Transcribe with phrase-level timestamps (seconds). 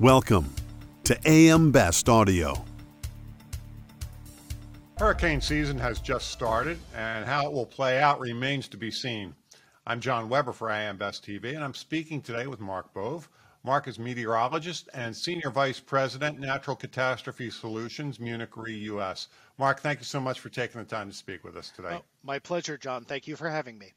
[0.00, 0.54] Welcome
[1.02, 2.64] to AM Best Audio.
[4.96, 9.34] Hurricane season has just started, and how it will play out remains to be seen.
[9.88, 13.28] I'm John Weber for AM Best TV, and I'm speaking today with Mark Bove.
[13.64, 19.26] Mark is meteorologist and Senior Vice President, Natural Catastrophe Solutions, Munich Re US.
[19.58, 21.94] Mark, thank you so much for taking the time to speak with us today.
[21.98, 23.04] Oh, my pleasure, John.
[23.04, 23.94] Thank you for having me.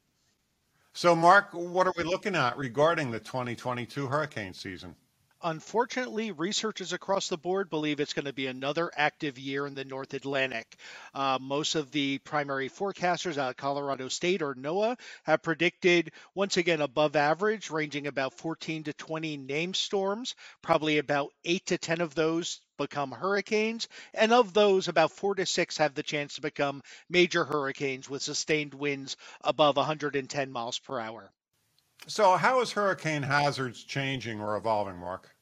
[0.93, 4.95] So, Mark, what are we looking at regarding the 2022 hurricane season?
[5.43, 9.83] Unfortunately, researchers across the board believe it's going to be another active year in the
[9.83, 10.75] North Atlantic.
[11.15, 16.57] Uh, most of the primary forecasters out of Colorado State or NOAA have predicted, once
[16.57, 20.35] again, above average, ranging about 14 to 20 named storms.
[20.61, 25.45] Probably about 8 to 10 of those become hurricanes, and of those, about four to
[25.45, 30.99] six have the chance to become major hurricanes with sustained winds above 110 miles per
[30.99, 31.31] hour.
[32.07, 35.35] So, how is hurricane hazards changing or evolving, Mark?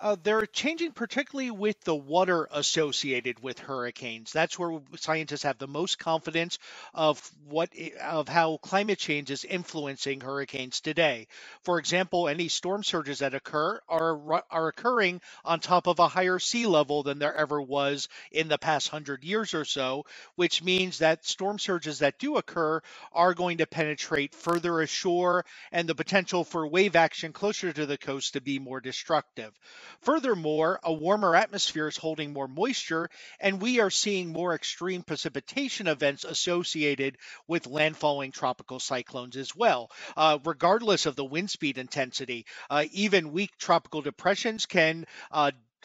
[0.00, 4.32] Uh, they're changing particularly with the water associated with hurricanes.
[4.32, 6.58] That's where scientists have the most confidence
[6.94, 7.70] of what
[8.02, 11.28] of how climate change is influencing hurricanes today.
[11.64, 16.38] For example, any storm surges that occur are are occurring on top of a higher
[16.38, 20.98] sea level than there ever was in the past hundred years or so, which means
[20.98, 22.80] that storm surges that do occur
[23.12, 27.98] are going to penetrate further ashore, and the potential for wave action closer to the
[27.98, 29.52] coast to be more destructive.
[30.02, 33.08] Furthermore, a warmer atmosphere is holding more moisture,
[33.40, 39.90] and we are seeing more extreme precipitation events associated with landfalling tropical cyclones as well.
[40.16, 45.06] Uh, regardless of the wind speed intensity, uh, even weak tropical depressions can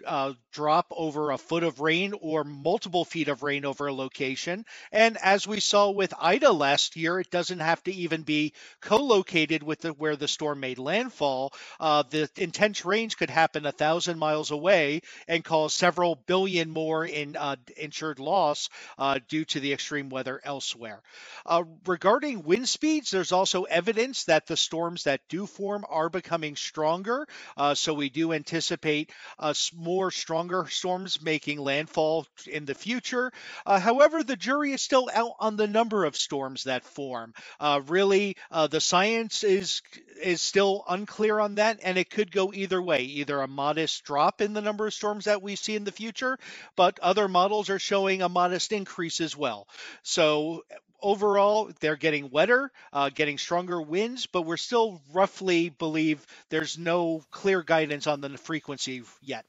[0.06, 4.66] uh, drop over a foot of rain or multiple feet of rain over a location.
[4.92, 9.64] And as we saw with Ida last year, it doesn't have to even be co-located
[9.64, 11.54] with the, where the storm made landfall.
[11.80, 17.06] Uh, the intense rains could happen a thousand miles away and cause several billion more
[17.06, 21.02] in uh, insured loss uh, due to the extreme weather elsewhere.
[21.46, 26.56] Uh, regarding wind speeds, there's also evidence that the storms that do form are becoming
[26.56, 27.28] stronger.
[27.58, 29.54] Uh, so we do anticipate a
[29.86, 33.32] more stronger storms making landfall in the future.
[33.66, 37.34] Uh, however, the jury is still out on the number of storms that form.
[37.60, 39.82] Uh, really, uh, the science is
[40.22, 43.04] is still unclear on that, and it could go either way.
[43.04, 46.40] Either a modest drop in the number of storms that we see in the future,
[46.76, 49.68] but other models are showing a modest increase as well.
[50.04, 50.64] So
[51.02, 57.24] overall, they're getting wetter, uh, getting stronger winds, but we're still roughly believe there's no
[57.30, 59.46] clear guidance on the frequency yet.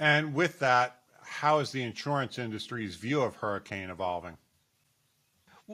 [0.00, 4.38] And with that, how is the insurance industry's view of hurricane evolving?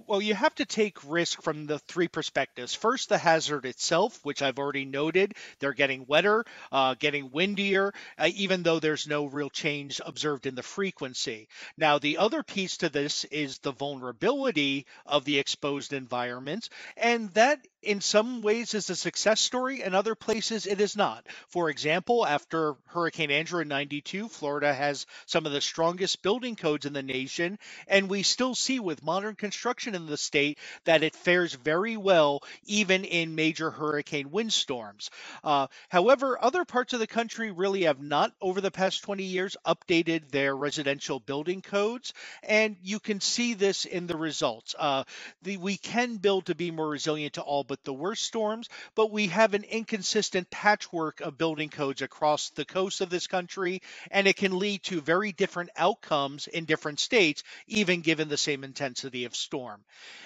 [0.06, 2.74] Well, you have to take risk from the three perspectives.
[2.74, 5.34] First, the hazard itself, which I've already noted.
[5.58, 10.54] They're getting wetter, uh, getting windier, uh, even though there's no real change observed in
[10.54, 11.48] the frequency.
[11.78, 16.68] Now, the other piece to this is the vulnerability of the exposed environments,
[16.98, 21.26] and that in some ways is a success story, in other places it is not.
[21.48, 26.84] For example, after Hurricane Andrew in 92, Florida has some of the strongest building codes
[26.84, 31.14] in the nation, and we still see with modern construction in the state that it
[31.14, 35.10] fares very well even in major hurricane windstorms.
[35.44, 39.56] Uh, however, other parts of the country really have not, over the past 20 years,
[39.66, 44.74] updated their residential building codes, and you can see this in the results.
[44.78, 45.04] Uh,
[45.42, 49.10] the, we can build to be more resilient to all but the worst storms, but
[49.10, 54.26] we have an inconsistent patchwork of building codes across the coast of this country, and
[54.26, 59.24] it can lead to very different outcomes in different states, even given the same intensity
[59.24, 59.75] of storm.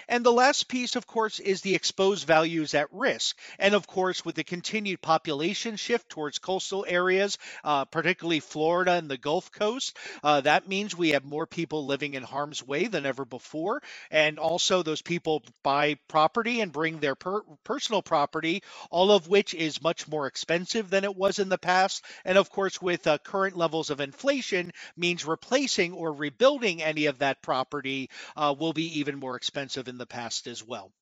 [0.08, 3.38] And the last piece, of course, is the exposed values at risk.
[3.60, 9.08] And of course, with the continued population shift towards coastal areas, uh, particularly Florida and
[9.08, 13.06] the Gulf Coast, uh, that means we have more people living in harm's way than
[13.06, 13.82] ever before.
[14.10, 19.54] And also, those people buy property and bring their per- personal property, all of which
[19.54, 22.04] is much more expensive than it was in the past.
[22.24, 27.18] And of course, with uh, current levels of inflation, means replacing or rebuilding any of
[27.18, 30.92] that property uh, will be even more expensive in the past as well.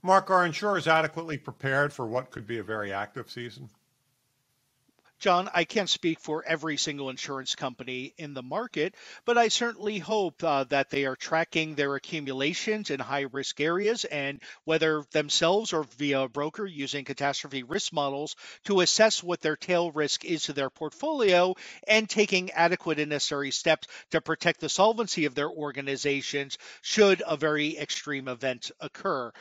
[0.00, 3.68] Mark, are insurers adequately prepared for what could be a very active season?
[5.20, 8.94] John, I can't speak for every single insurance company in the market,
[9.24, 14.04] but I certainly hope uh, that they are tracking their accumulations in high risk areas
[14.04, 19.56] and whether themselves or via a broker using catastrophe risk models to assess what their
[19.56, 21.56] tail risk is to their portfolio
[21.88, 27.36] and taking adequate and necessary steps to protect the solvency of their organizations should a
[27.36, 29.32] very extreme event occur.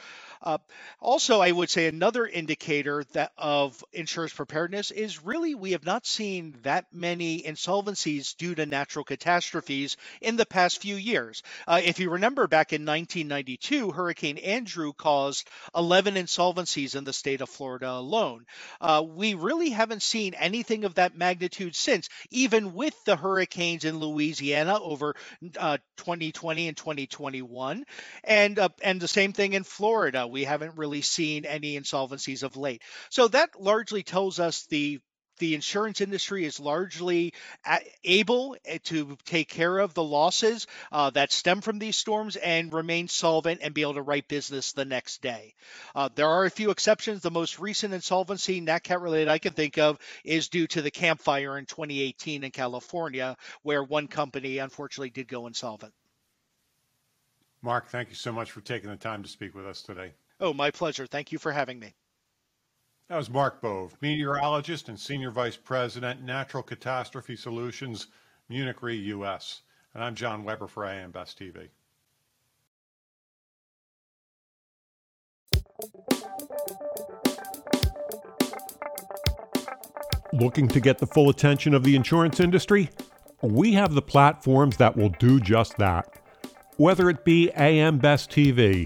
[0.41, 0.57] Uh,
[0.99, 6.05] also, I would say another indicator that of insurance preparedness is really we have not
[6.05, 11.43] seen that many insolvencies due to natural catastrophes in the past few years.
[11.67, 17.41] Uh, if you remember back in 1992, Hurricane Andrew caused 11 insolvencies in the state
[17.41, 18.45] of Florida alone.
[18.79, 23.99] Uh, we really haven't seen anything of that magnitude since, even with the hurricanes in
[23.99, 27.85] Louisiana over 2020 uh, and 2021,
[28.23, 30.27] and uh, and the same thing in Florida.
[30.27, 32.81] We haven't really seen any insolvencies of late.
[33.09, 34.99] So that largely tells us the
[35.37, 37.33] the insurance industry is largely
[38.03, 42.73] able eh, to take care of the losses uh, that stem from these storms and
[42.73, 45.53] remain solvent and be able to write business the next day.
[45.95, 47.21] Uh, there are a few exceptions.
[47.21, 51.21] The most recent insolvency, NatCat related, I can think of is due to the Camp
[51.21, 55.93] Fire in 2018 in California, where one company unfortunately did go insolvent.
[57.61, 60.13] Mark, thank you so much for taking the time to speak with us today.
[60.39, 61.07] Oh, my pleasure.
[61.07, 61.95] Thank you for having me.
[63.09, 68.07] That was Mark Bove, meteorologist and Senior Vice President, Natural Catastrophe Solutions,
[68.49, 69.61] Munich Re US.
[69.93, 71.69] And I'm John Weber for AM Best TV.
[80.33, 82.89] Looking to get the full attention of the insurance industry?
[83.41, 86.19] We have the platforms that will do just that.
[86.75, 88.85] Whether it be AM Best TV,